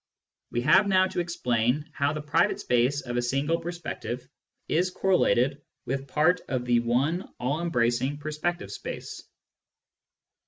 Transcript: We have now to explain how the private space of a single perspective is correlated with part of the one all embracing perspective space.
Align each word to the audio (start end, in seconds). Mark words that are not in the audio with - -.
We 0.49 0.61
have 0.61 0.87
now 0.87 1.05
to 1.09 1.19
explain 1.19 1.87
how 1.93 2.11
the 2.13 2.23
private 2.23 2.59
space 2.59 3.01
of 3.01 3.17
a 3.17 3.21
single 3.21 3.59
perspective 3.59 4.27
is 4.67 4.89
correlated 4.89 5.61
with 5.85 6.07
part 6.07 6.41
of 6.47 6.65
the 6.65 6.79
one 6.79 7.31
all 7.39 7.61
embracing 7.61 8.17
perspective 8.17 8.71
space. 8.71 9.21